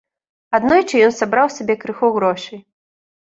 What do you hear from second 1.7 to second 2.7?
крыху грошай.